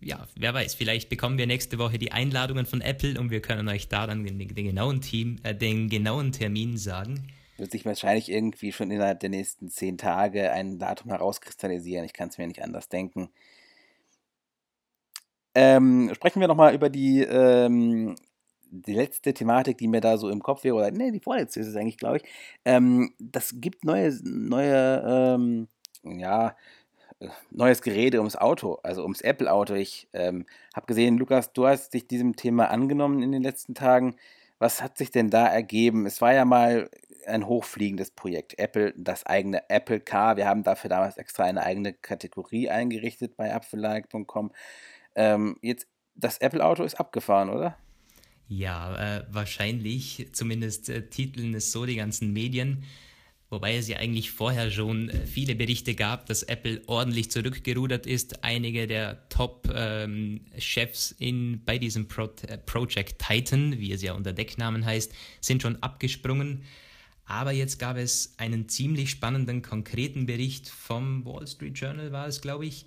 [0.01, 3.67] ja, wer weiß, vielleicht bekommen wir nächste Woche die Einladungen von Apple und wir können
[3.69, 7.27] euch da dann den, den genauen, Team, äh, den genauen Termin sagen.
[7.57, 12.03] Wird sich wahrscheinlich irgendwie schon innerhalb der nächsten zehn Tage ein Datum herauskristallisieren.
[12.03, 13.29] Ich kann es mir nicht anders denken.
[15.53, 18.15] Ähm, sprechen wir nochmal über die ähm,
[18.71, 21.67] die letzte Thematik, die mir da so im Kopf wäre, oder nee, die vorletzte ist
[21.67, 22.23] es eigentlich, glaube ich.
[22.65, 25.67] Ähm, das gibt neue, neue, ähm,
[26.03, 26.55] ja,
[27.19, 29.75] äh, neues Gerede ums Auto, also ums Apple-Auto.
[29.75, 34.15] Ich ähm, habe gesehen, Lukas, du hast dich diesem Thema angenommen in den letzten Tagen.
[34.57, 36.05] Was hat sich denn da ergeben?
[36.05, 36.89] Es war ja mal
[37.27, 38.57] ein hochfliegendes Projekt.
[38.59, 40.37] Apple, das eigene Apple Car.
[40.37, 44.51] Wir haben dafür damals extra eine eigene Kategorie eingerichtet bei apfelike.com.
[45.15, 47.77] Ähm, jetzt, das Apple-Auto ist abgefahren, oder?
[48.53, 50.27] Ja, äh, wahrscheinlich.
[50.33, 52.83] Zumindest äh, titeln es so die ganzen Medien.
[53.49, 58.43] Wobei es ja eigentlich vorher schon äh, viele Berichte gab, dass Apple ordentlich zurückgerudert ist.
[58.43, 64.85] Einige der Top-Chefs ähm, bei diesem Pro äh, Project Titan, wie es ja unter Decknamen
[64.85, 66.63] heißt, sind schon abgesprungen.
[67.23, 72.41] Aber jetzt gab es einen ziemlich spannenden, konkreten Bericht vom Wall Street Journal, war es,
[72.41, 72.85] glaube ich,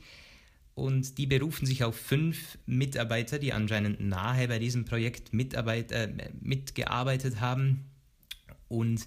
[0.74, 6.08] und die berufen sich auf fünf Mitarbeiter, die anscheinend nahe bei diesem Projekt Mitarbeit, äh,
[6.40, 7.84] mitgearbeitet haben.
[8.68, 9.06] Und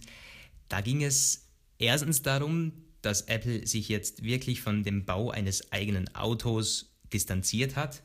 [0.70, 6.14] da ging es erstens darum, dass Apple sich jetzt wirklich von dem Bau eines eigenen
[6.16, 8.02] Autos distanziert hat,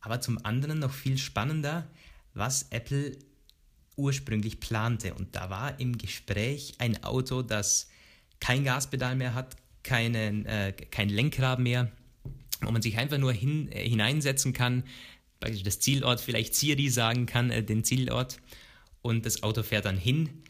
[0.00, 1.88] aber zum anderen noch viel spannender,
[2.34, 3.16] was Apple
[3.96, 5.14] ursprünglich plante.
[5.14, 7.88] Und da war im Gespräch ein Auto, das
[8.40, 11.92] kein Gaspedal mehr hat, keinen, äh, kein Lenkrad mehr,
[12.66, 14.84] wo man sich einfach nur hin, äh, hineinsetzen kann,
[15.40, 18.40] das Zielort vielleicht Siri sagen kann, äh, den Zielort
[19.02, 20.42] und das Auto fährt dann hin.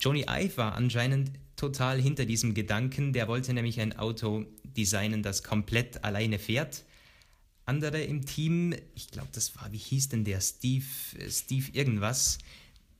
[0.00, 5.42] Johnny Ive war anscheinend total hinter diesem Gedanken, der wollte nämlich ein Auto designen, das
[5.42, 6.84] komplett alleine fährt.
[7.66, 10.86] Andere im Team, ich glaube, das war, wie hieß denn der, Steve,
[11.18, 12.38] äh, Steve irgendwas,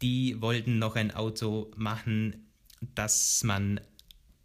[0.02, 2.46] die wollten noch ein Auto machen,
[2.94, 3.80] das man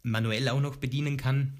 [0.02, 1.58] manuell auch noch bedienen kann.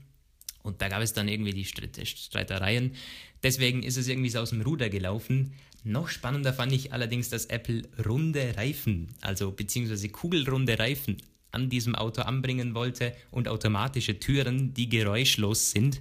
[0.66, 2.94] Und da gab es dann irgendwie die Streitereien.
[3.42, 5.54] Deswegen ist es irgendwie so aus dem Ruder gelaufen.
[5.84, 11.18] Noch spannender fand ich allerdings, dass Apple runde Reifen, also beziehungsweise kugelrunde Reifen
[11.52, 16.00] an diesem Auto anbringen wollte und automatische Türen, die geräuschlos sind.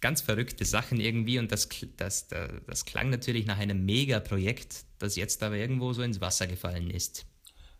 [0.00, 5.16] ganz verrückte Sachen irgendwie und das, das, das, das klang natürlich nach einem Mega-Projekt, das
[5.16, 7.24] jetzt aber irgendwo so ins Wasser gefallen ist.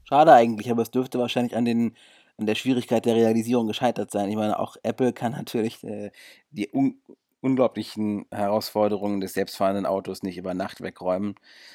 [0.05, 1.95] Schade eigentlich, aber es dürfte wahrscheinlich an den
[2.39, 4.29] an der Schwierigkeit der Realisierung gescheitert sein.
[4.31, 6.11] Ich meine, auch Apple kann natürlich äh,
[6.51, 7.01] die un
[7.45, 11.35] unglaublichen Herausforderungen des selbstfahrenden Autos nicht über Nacht wegräumen.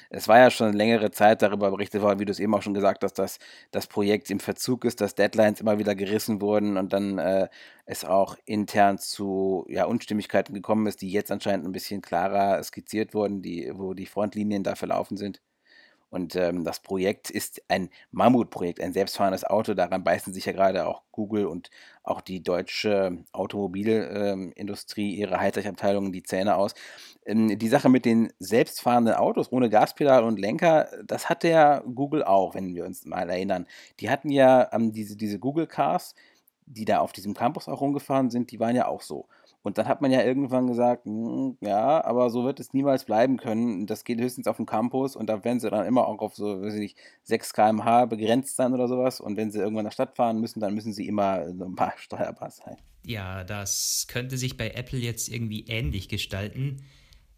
[0.10, 2.74] Es war ja schon längere Zeit darüber berichtet worden, wie du es eben auch schon
[2.74, 3.38] gesagt hast, dass
[3.70, 7.50] das Projekt im Verzug ist, dass Deadlines immer wieder gerissen wurden und dann äh,
[7.86, 13.14] es auch intern zu ja, Unstimmigkeiten gekommen ist, die jetzt anscheinend ein bisschen klarer skizziert
[13.14, 15.40] wurden, die, wo die Frontlinien da verlaufen sind.
[16.10, 19.74] Und ähm, das Projekt ist ein Mammutprojekt, ein selbstfahrendes Auto.
[19.74, 21.70] Daran beißen sich ja gerade auch Google und
[22.04, 26.74] auch die deutsche Automobilindustrie, ihre Hightech-Abteilungen, die Zähne aus.
[27.26, 32.24] Ähm, die Sache mit den selbstfahrenden Autos ohne Gaspedal und Lenker, das hatte ja Google
[32.24, 33.68] auch, wenn wir uns mal erinnern.
[34.00, 36.16] Die hatten ja ähm, diese, diese Google Cars,
[36.66, 39.28] die da auf diesem Campus auch rumgefahren sind, die waren ja auch so.
[39.62, 43.38] Und dann hat man ja irgendwann gesagt, hm, ja, aber so wird es niemals bleiben
[43.38, 43.88] können.
[43.88, 46.62] Das geht höchstens auf dem Campus und da werden sie dann immer auch auf so,
[46.62, 49.20] weiß ich nicht, 6 km/h begrenzt sein oder sowas.
[49.20, 51.94] Und wenn sie irgendwann nach Stadt fahren müssen, dann müssen sie immer so ein paar
[51.98, 52.78] steuerbar sein.
[53.06, 56.84] Ja, das könnte sich bei Apple jetzt irgendwie ähnlich gestalten.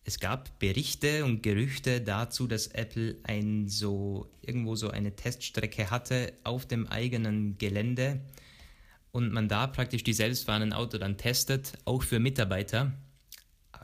[0.04, 6.34] Es gab Berichte und Gerüchte dazu, dass Apple ein so irgendwo so eine Teststrecke hatte
[6.44, 8.22] auf dem eigenen Gelände
[9.12, 12.94] und man da praktisch die selbstfahrenden Autos dann testet, auch für Mitarbeiter.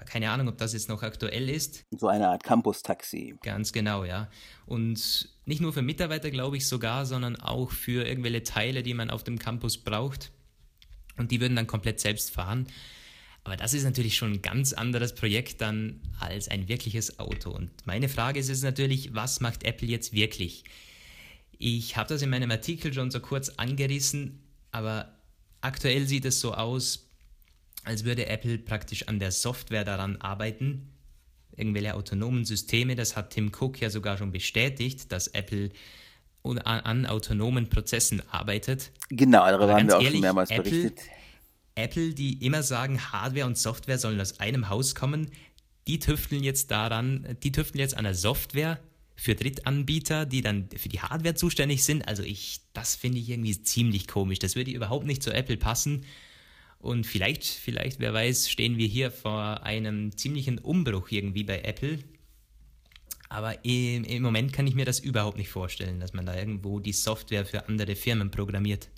[0.05, 1.83] Keine Ahnung, ob das jetzt noch aktuell ist.
[1.91, 3.35] So eine Art Campus-Taxi.
[3.41, 4.29] Ganz genau, ja.
[4.65, 9.09] Und nicht nur für Mitarbeiter, glaube ich sogar, sondern auch für irgendwelche Teile, die man
[9.09, 10.31] auf dem Campus braucht.
[11.17, 12.67] Und die würden dann komplett selbst fahren.
[13.43, 17.49] Aber das ist natürlich schon ein ganz anderes Projekt dann als ein wirkliches Auto.
[17.49, 20.63] Und meine Frage ist jetzt natürlich, was macht Apple jetzt wirklich?
[21.57, 25.16] Ich habe das in meinem Artikel schon so kurz angerissen, aber
[25.67, 27.09] Aktuell sieht es so aus,
[27.83, 30.93] als würde Apple praktisch an der Software daran arbeiten,
[31.57, 32.95] irgendwelche autonomen Systeme.
[32.95, 35.71] Das hat Tim Cook ja sogar schon bestätigt, dass Apple
[36.43, 38.91] an, an autonomen Prozessen arbeitet.
[39.09, 41.01] Genau, darüber haben wir auch ehrlich, schon mehrmals Apple, berichtet.
[41.75, 45.31] Apple, die immer sagen, Hardware und Software sollen aus einem Haus kommen,
[45.85, 48.79] die tüfteln jetzt daran, die tüfteln jetzt an der Software
[49.17, 52.07] für Drittanbieter, die dann für die Hardware zuständig sind.
[52.07, 54.39] Also ich, das finde ich irgendwie ziemlich komisch.
[54.39, 56.05] Das würde überhaupt nicht zu Apple passen.
[56.79, 61.99] Und vielleicht, vielleicht, wer weiß, stehen wir hier vor einem ziemlichen Umbruch irgendwie bei Apple.
[63.27, 66.79] Aber im, im Moment kann ich mir das überhaupt nicht vorstellen, dass man da irgendwo
[66.79, 68.89] die Software für andere Firmen programmiert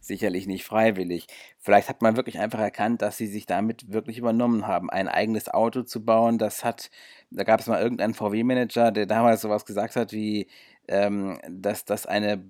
[0.00, 1.26] sicherlich nicht freiwillig.
[1.58, 5.48] Vielleicht hat man wirklich einfach erkannt, dass sie sich damit wirklich übernommen haben, ein eigenes
[5.48, 6.38] Auto zu bauen.
[6.38, 6.90] Das hat,
[7.30, 10.48] da gab es mal irgendeinen VW-Manager, der damals sowas gesagt hat, wie,
[10.88, 12.42] ähm, dass das eine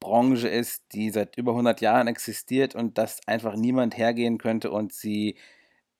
[0.00, 4.92] Branche ist, die seit über 100 Jahren existiert und dass einfach niemand hergehen könnte und
[4.92, 5.36] sie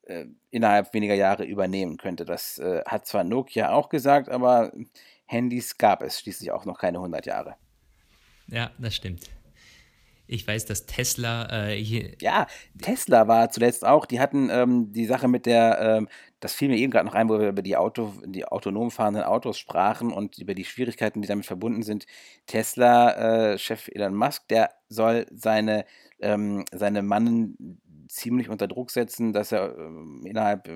[0.03, 2.25] äh, innerhalb weniger Jahre übernehmen könnte.
[2.25, 4.73] Das äh, hat zwar Nokia auch gesagt, aber
[5.27, 7.57] Handys gab es schließlich auch noch keine 100 Jahre.
[8.47, 9.23] Ja, das stimmt.
[10.27, 12.13] Ich weiß, dass Tesla äh, hier.
[12.21, 12.47] Ja,
[12.81, 14.07] Tesla war zuletzt auch.
[14.07, 16.09] Die hatten ähm, die Sache mit der, ähm,
[16.41, 19.25] das fiel mir eben gerade noch ein, wo wir über die, Auto, die autonom fahrenden
[19.25, 22.07] Autos sprachen und über die Schwierigkeiten, die damit verbunden sind.
[22.47, 25.85] Tesla-Chef äh, Elon Musk, der soll seine,
[26.21, 30.69] ähm, seine Mannen ziemlich unter Druck setzen, dass er ähm, innerhalb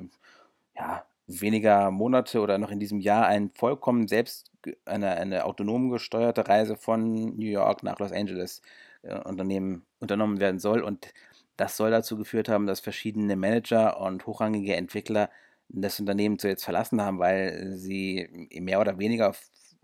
[0.76, 4.50] ja, weniger Monate oder noch in diesem Jahr ein vollkommen selbst
[4.84, 10.58] eine, eine autonom gesteuerte Reise von New York nach Los Angeles äh, Unternehmen unternommen werden
[10.60, 10.82] soll.
[10.82, 11.12] Und
[11.56, 15.30] das soll dazu geführt haben, dass verschiedene Manager und hochrangige Entwickler
[15.68, 19.34] das Unternehmen zu jetzt verlassen haben, weil sie mehr oder weniger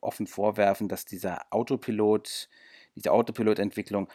[0.01, 2.49] offen vorwerfen, dass dieser Autopilot,
[2.97, 4.09] diese Autopilot-Entwicklung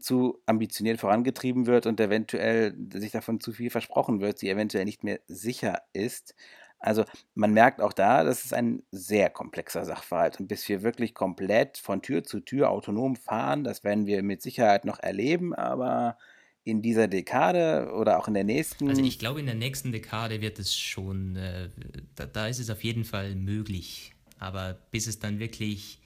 [0.00, 5.04] zu ambitioniert vorangetrieben wird und eventuell sich davon zu viel versprochen wird, sie eventuell nicht
[5.04, 6.34] mehr sicher ist.
[6.78, 10.38] Also man merkt auch da, das ist ein sehr komplexer Sachverhalt.
[10.40, 14.42] Und bis wir wirklich komplett von Tür zu Tür autonom fahren, das werden wir mit
[14.42, 16.18] Sicherheit noch erleben, aber
[16.66, 18.88] in dieser Dekade oder auch in der nächsten.
[18.88, 21.68] Also ich glaube, in der nächsten Dekade wird es schon, äh,
[22.16, 24.12] da, da, ist es auf jeden Fall möglich.
[24.40, 26.00] Aber bis es dann wirklich,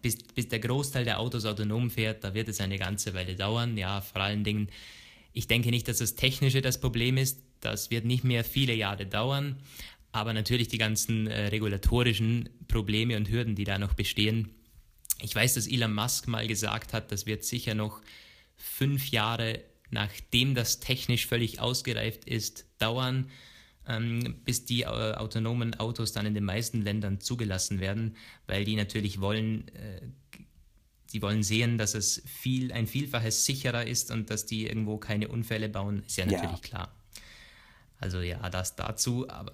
[0.00, 3.76] bis, bis der Großteil der Autos autonom fährt, da wird es eine ganze Weile dauern.
[3.76, 4.68] Ja, vor allen Dingen,
[5.32, 7.42] ich denke nicht, dass das Technische das Problem ist.
[7.64, 9.56] Das wird nicht mehr viele Jahre dauern,
[10.12, 14.50] aber natürlich die ganzen äh, regulatorischen Probleme und Hürden, die da noch bestehen.
[15.20, 18.02] Ich weiß, dass Elon Musk mal gesagt hat, das wird sicher noch
[18.56, 23.30] fünf Jahre, nachdem das technisch völlig ausgereift ist, dauern,
[23.88, 28.76] ähm, bis die äh, autonomen Autos dann in den meisten Ländern zugelassen werden, weil die
[28.76, 30.02] natürlich wollen, äh,
[31.12, 35.28] die wollen sehen, dass es viel, ein Vielfaches sicherer ist und dass die irgendwo keine
[35.28, 36.58] Unfälle bauen, ist ja natürlich ja.
[36.58, 37.03] klar.
[38.04, 39.52] Also ja, das dazu, aber.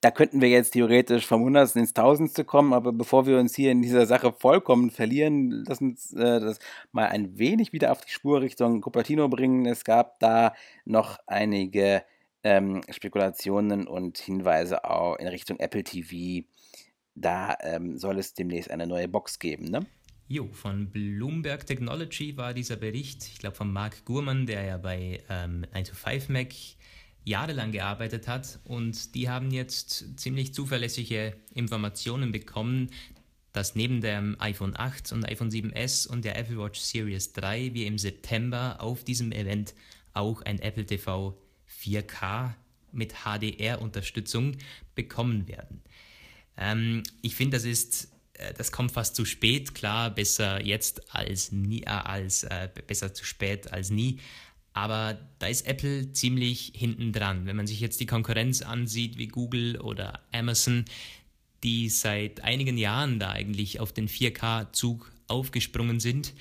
[0.00, 3.72] Da könnten wir jetzt theoretisch vom Hundertsten ins Tausendste kommen, aber bevor wir uns hier
[3.72, 6.60] in dieser Sache vollkommen verlieren, lass uns äh, das
[6.92, 9.66] mal ein wenig wieder auf die Spur Richtung Cupertino bringen.
[9.66, 10.54] Es gab da
[10.86, 12.04] noch einige
[12.42, 16.46] ähm, Spekulationen und Hinweise auch in Richtung Apple TV.
[17.16, 19.84] Da ähm, soll es demnächst eine neue Box geben, ne?
[20.32, 25.24] Jo, von Bloomberg Technology war dieser Bericht, ich glaube von Mark Gurman, der ja bei
[25.28, 26.76] ähm, 9to5Mac
[27.24, 32.90] jahrelang gearbeitet hat und die haben jetzt ziemlich zuverlässige Informationen bekommen,
[33.52, 37.86] dass neben dem iPhone 8 und iPhone 7S und der Apple Watch Series 3 wir
[37.86, 39.74] im September auf diesem Event
[40.12, 41.36] auch ein Apple TV
[41.82, 42.54] 4K
[42.92, 44.56] mit HDR-Unterstützung
[44.94, 45.82] bekommen werden.
[46.56, 48.08] Ähm, ich finde, das ist
[48.40, 49.74] äh, das kommt fast zu spät.
[49.74, 54.18] Klar, besser jetzt als nie, äh, als äh, besser zu spät als nie.
[54.72, 57.46] Aber da ist Apple ziemlich hinten dran.
[57.46, 60.84] Wenn man sich jetzt die Konkurrenz ansieht, wie Google oder Amazon,
[61.62, 66.34] die seit einigen Jahren da eigentlich auf den 4K-Zug aufgesprungen sind.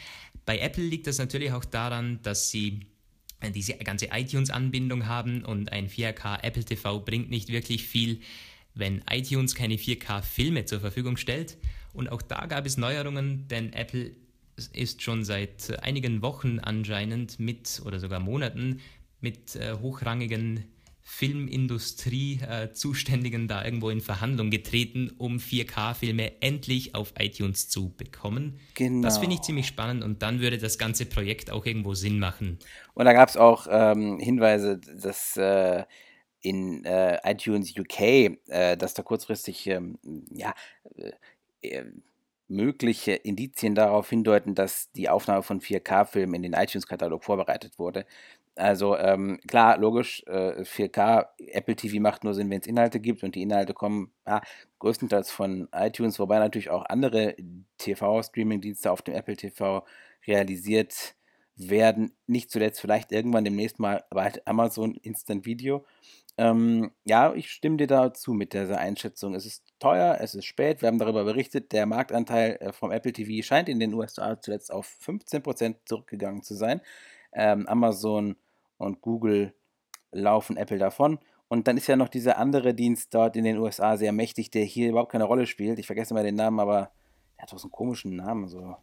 [0.46, 2.82] Bei Apple liegt das natürlich auch daran, dass sie
[3.56, 8.20] diese ganze iTunes-Anbindung haben und ein 4K Apple TV bringt nicht wirklich viel,
[8.74, 11.58] wenn iTunes keine 4K-Filme zur Verfügung stellt.
[11.94, 14.16] Und auch da gab es Neuerungen, denn Apple
[14.68, 18.82] ist schon seit einigen Wochen anscheinend mit oder sogar Monaten
[19.22, 20.66] mit äh, hochrangigen
[21.10, 28.60] Filmindustrie-Zuständigen äh, da irgendwo in Verhandlung getreten, um 4K-Filme endlich auf iTunes zu bekommen.
[28.76, 29.02] Genau.
[29.02, 32.60] Das finde ich ziemlich spannend und dann würde das ganze Projekt auch irgendwo Sinn machen.
[32.94, 35.84] Und da gab es auch ähm, Hinweise, dass äh,
[36.42, 38.02] in äh, iTunes UK,
[38.48, 39.98] äh, dass da kurzfristig ähm,
[40.32, 40.54] ja,
[41.62, 41.86] äh,
[42.50, 48.06] mögliche Indizien darauf hindeuten, dass die Aufnahme von 4K-Filmen in den iTunes-Katalog vorbereitet wurde.
[48.56, 53.24] Also ähm, klar, logisch, äh, 4K, Apple TV macht nur Sinn, wenn es Inhalte gibt
[53.24, 54.42] und die Inhalte kommen ja,
[54.80, 57.36] größtenteils von iTunes, wobei natürlich auch andere
[57.78, 59.86] TV-Streaming-Dienste auf dem Apple TV
[60.28, 61.16] realisiert
[61.60, 62.12] werden.
[62.26, 65.86] Nicht zuletzt vielleicht irgendwann demnächst mal bei Amazon Instant Video.
[66.38, 69.36] Ähm, ja, ich stimme dir dazu mit dieser Einschätzung.
[69.36, 73.12] Es ist teuer, es ist spät, wir haben darüber berichtet, der Marktanteil äh, vom Apple
[73.12, 76.80] TV scheint in den USA zuletzt auf 15% zurückgegangen zu sein.
[77.34, 78.38] Ähm, Amazon
[78.78, 79.54] und Google
[80.12, 81.20] laufen Apple davon.
[81.50, 84.64] Und dann ist ja noch dieser andere Dienst dort in den USA sehr mächtig, der
[84.64, 85.80] hier überhaupt keine Rolle spielt.
[85.80, 86.92] Ich vergesse mal den Namen, aber
[87.36, 88.48] er hat doch so einen komischen Namen.
[88.48, 88.78] So.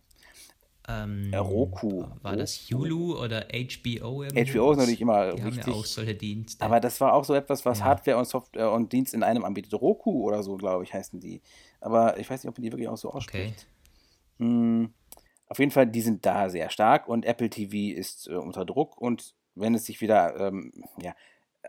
[0.88, 2.04] Ähm, Roku.
[2.22, 4.22] War das Hulu oder HBO?
[4.22, 4.52] Irgendwo?
[4.52, 5.64] HBO ist natürlich immer Die richtig.
[5.64, 6.64] Haben ja auch solche Dienste.
[6.64, 7.86] Aber das war auch so etwas, was ja.
[7.86, 9.74] Hardware und Software und Dienst in einem anbietet.
[9.74, 11.42] Roku oder so, glaube ich, heißen die.
[11.80, 13.66] Aber ich weiß nicht, ob man die wirklich auch so ausspricht.
[14.38, 14.44] Okay.
[14.44, 14.94] Hm,
[15.48, 19.00] auf jeden Fall, die sind da sehr stark und Apple TV ist äh, unter Druck
[19.00, 21.14] und wenn es sich wieder ähm, ja,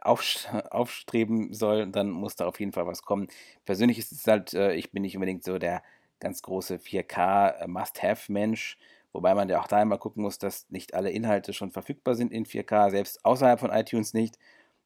[0.01, 3.27] auf, aufstreben soll, dann muss da auf jeden Fall was kommen.
[3.65, 5.83] Persönlich ist es halt, äh, ich bin nicht unbedingt so der
[6.19, 8.77] ganz große 4K äh, Must-Have-Mensch,
[9.17, 12.31] wobei man ja auch da immer gucken muss, dass nicht alle Inhalte schon verfügbar sind
[12.31, 14.37] in 4K, selbst außerhalb von iTunes nicht.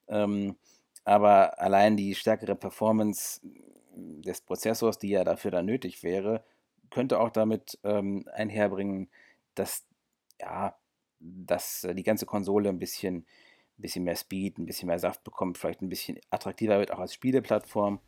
[0.07, 0.55] Ähm,
[1.03, 3.41] aber allein die stärkere Performance
[3.93, 6.45] des Prozessors, die ja dafür dann nötig wäre,
[6.91, 9.09] könnte auch damit ähm, einherbringen,
[9.53, 9.85] dass
[10.39, 10.77] ja,
[11.19, 15.25] dass äh, die ganze Konsole ein bisschen, ein bisschen mehr Speed, ein bisschen mehr Saft
[15.25, 17.99] bekommt, vielleicht ein bisschen attraktiver wird, auch als Spieleplattform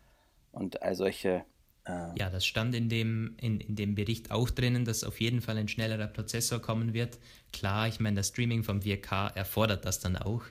[0.53, 1.43] und all solche.
[1.85, 5.41] Äh ja, das stand in dem, in, in dem Bericht auch drinnen, dass auf jeden
[5.41, 7.19] Fall ein schnellerer Prozessor kommen wird.
[7.51, 10.43] Klar, ich meine, das Streaming vom 4K erfordert das dann auch.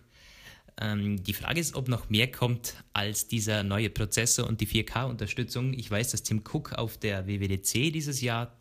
[0.80, 5.74] Ähm, die Frage ist, ob noch mehr kommt als dieser neue Prozessor und die 4K-Unterstützung.
[5.74, 8.56] Ich weiß, dass Tim Cook auf der WWDC dieses Jahr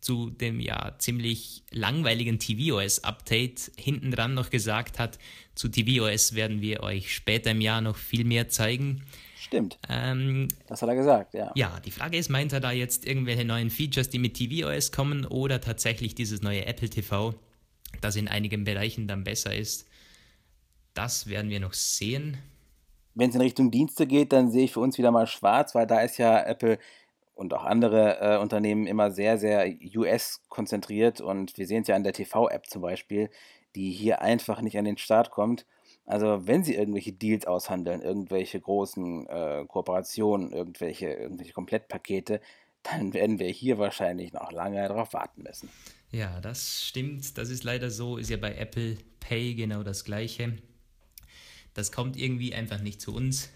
[0.00, 5.18] zu dem ja ziemlich langweiligen tvOS-Update hinten dran noch gesagt hat,
[5.54, 9.02] zu tvOS werden wir euch später im Jahr noch viel mehr zeigen.
[9.40, 9.78] Stimmt.
[9.88, 11.50] Ähm, das hat er gesagt, ja.
[11.54, 15.24] Ja, die Frage ist, meint er da jetzt irgendwelche neuen Features, die mit tvOS kommen
[15.24, 17.32] oder tatsächlich dieses neue Apple TV,
[18.02, 19.88] das in einigen Bereichen dann besser ist?
[20.92, 22.36] Das werden wir noch sehen.
[23.14, 25.86] Wenn es in Richtung Dienste geht, dann sehe ich für uns wieder mal schwarz, weil
[25.86, 26.78] da ist ja Apple
[27.34, 31.22] und auch andere äh, Unternehmen immer sehr, sehr US-konzentriert.
[31.22, 33.30] Und wir sehen es ja an der TV-App zum Beispiel,
[33.74, 35.64] die hier einfach nicht an den Start kommt.
[36.10, 42.40] Also wenn sie irgendwelche Deals aushandeln, irgendwelche großen äh, Kooperationen, irgendwelche, irgendwelche Komplettpakete,
[42.82, 45.68] dann werden wir hier wahrscheinlich noch lange darauf warten müssen.
[46.10, 47.38] Ja, das stimmt.
[47.38, 48.16] Das ist leider so.
[48.16, 50.58] Ist ja bei Apple Pay genau das gleiche.
[51.74, 53.50] Das kommt irgendwie einfach nicht zu uns.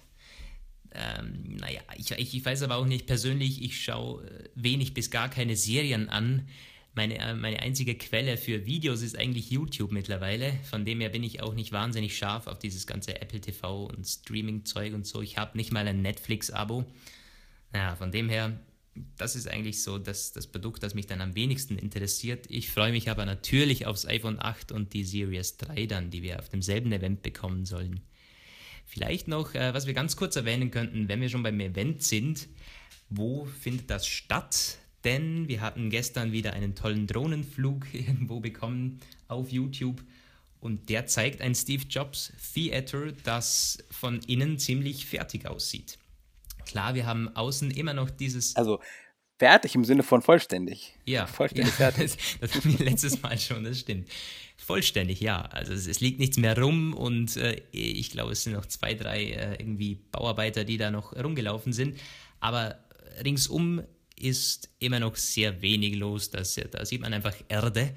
[0.93, 5.29] Ähm, naja, ich, ich, weiß aber auch nicht persönlich, ich schaue äh, wenig bis gar
[5.29, 6.47] keine Serien an.
[6.95, 10.53] Meine, äh, meine einzige Quelle für Videos ist eigentlich YouTube mittlerweile.
[10.71, 14.07] Von dem her bin ich auch nicht wahnsinnig scharf auf dieses ganze Apple TV und
[14.07, 15.21] Streaming-Zeug und so.
[15.21, 16.85] Ich habe nicht mal ein Netflix-Abo.
[17.73, 18.61] Naja, von dem her,
[19.17, 22.47] das ist eigentlich so das, das Produkt, das mich dann am wenigsten interessiert.
[22.49, 26.39] Ich freue mich aber natürlich aufs iPhone 8 und die Series 3 dann, die wir
[26.39, 28.01] auf demselben Event bekommen sollen.
[28.87, 32.47] Vielleicht noch, äh, was wir ganz kurz erwähnen könnten, wenn wir schon beim Event sind,
[33.09, 34.79] wo findet das statt?
[35.05, 40.03] Denn wir hatten gestern wieder einen tollen Drohnenflug irgendwo bekommen auf YouTube
[40.61, 45.99] und der zeigt ein Steve Jobs Theater, das von innen ziemlich fertig aussieht.
[46.65, 48.57] Klar, wir haben außen immer noch dieses.
[48.57, 48.81] Also
[49.39, 50.95] fertig im Sinne von vollständig.
[51.05, 52.17] Ja, vollständig ja, fertig.
[52.17, 54.09] Das, das hatten wir letztes Mal schon, das stimmt.
[54.57, 55.43] Vollständig, ja.
[55.43, 58.95] Also es, es liegt nichts mehr rum und äh, ich glaube, es sind noch zwei,
[58.95, 62.01] drei äh, irgendwie Bauarbeiter, die da noch rumgelaufen sind.
[62.41, 62.79] Aber
[63.23, 63.83] ringsum
[64.19, 66.31] ist immer noch sehr wenig los.
[66.31, 67.95] Das, da sieht man einfach Erde.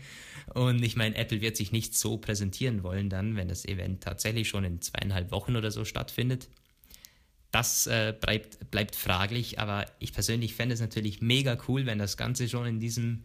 [0.53, 4.47] Und ich meine, Apple wird sich nicht so präsentieren wollen dann, wenn das Event tatsächlich
[4.47, 6.47] schon in zweieinhalb Wochen oder so stattfindet.
[7.51, 12.18] Das äh, bleibt, bleibt fraglich, aber ich persönlich fände es natürlich mega cool, wenn das
[12.18, 13.24] Ganze schon in diesem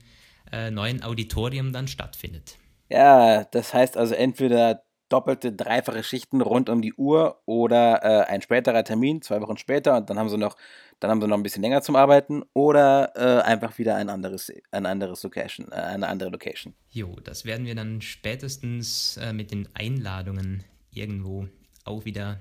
[0.50, 2.56] äh, neuen Auditorium dann stattfindet.
[2.88, 8.40] Ja, das heißt also entweder doppelte, dreifache Schichten rund um die Uhr oder äh, ein
[8.40, 10.56] späterer Termin, zwei Wochen später und dann haben sie noch,
[11.00, 14.50] dann haben sie noch ein bisschen länger zum Arbeiten oder äh, einfach wieder ein anderes,
[14.70, 16.74] ein anderes Location, äh, eine andere Location.
[16.90, 21.48] Jo, das werden wir dann spätestens äh, mit den Einladungen irgendwo
[21.84, 22.40] auch wieder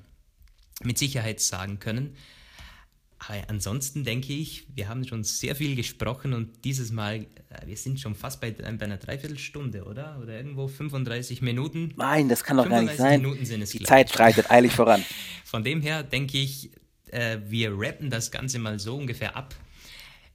[0.84, 2.16] mit Sicherheit sagen können.
[3.28, 7.78] Aber ansonsten denke ich, wir haben schon sehr viel gesprochen und dieses Mal, äh, wir
[7.78, 10.18] sind schon fast bei, bei einer Dreiviertelstunde, oder?
[10.22, 11.94] Oder irgendwo 35 Minuten.
[11.98, 13.22] Nein, das kann doch gar nicht sein.
[13.22, 13.88] Minuten sind es Die gleich.
[13.88, 15.06] Zeit schreitet eilig voran.
[15.46, 16.72] Von dem her denke ich,
[17.12, 19.54] äh, wir rappen das Ganze mal so ungefähr ab.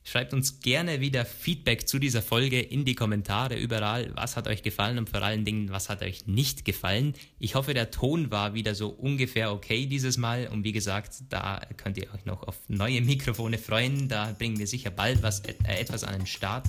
[0.07, 4.13] Schreibt uns gerne wieder Feedback zu dieser Folge in die Kommentare überall.
[4.15, 7.15] Was hat euch gefallen und vor allen Dingen, was hat euch nicht gefallen?
[7.41, 10.47] Ich hoffe, der Ton war wieder so ungefähr okay dieses Mal.
[10.47, 14.07] Und wie gesagt, da könnt ihr euch noch auf neue Mikrofone freuen.
[14.07, 16.69] Da bringen wir sicher bald was, äh, etwas an den Start.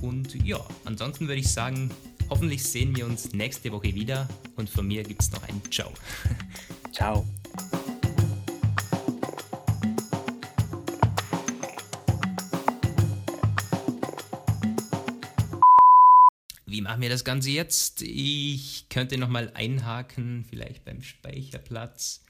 [0.00, 1.90] Und ja, ansonsten würde ich sagen,
[2.30, 4.28] hoffentlich sehen wir uns nächste Woche wieder.
[4.54, 5.92] Und von mir gibt es noch ein Ciao.
[6.92, 7.26] Ciao.
[16.76, 18.02] Wie machen wir das Ganze jetzt?
[18.02, 22.22] Ich könnte nochmal einhaken, vielleicht beim Speicherplatz.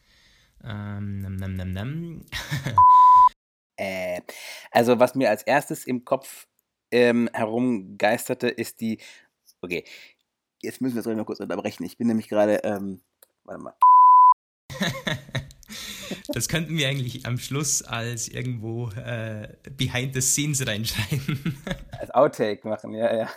[0.63, 2.25] Ähm, nam, nam, nam, nam.
[3.77, 4.21] äh,
[4.71, 6.47] also was mir als erstes im Kopf
[6.93, 9.01] ähm, herumgeisterte, ist die.
[9.63, 9.83] Okay,
[10.63, 11.83] jetzt müssen wir es mal kurz unterbrechen.
[11.83, 12.61] Ich bin nämlich gerade.
[12.63, 13.01] Ähm,
[13.43, 13.75] warte mal.
[16.33, 21.57] Das könnten wir eigentlich am Schluss als irgendwo äh, Behind the Scenes reinschreiben.
[21.99, 23.31] Als Outtake machen, ja, ja.